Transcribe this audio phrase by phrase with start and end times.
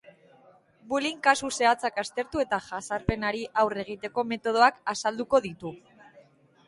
[0.93, 5.75] Bulliyng kasu zehatzak aztertu eta jazarpenari aurre egiteko metodoak azalduko ditu.